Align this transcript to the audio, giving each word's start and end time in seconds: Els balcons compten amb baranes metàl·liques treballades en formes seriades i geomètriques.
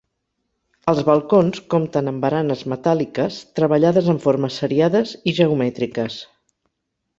Els 0.93 1.01
balcons 1.09 1.61
compten 1.73 2.09
amb 2.13 2.23
baranes 2.27 2.63
metàl·liques 2.73 3.37
treballades 3.61 4.09
en 4.15 4.23
formes 4.25 4.59
seriades 4.65 5.15
i 5.33 5.37
geomètriques. 5.43 6.21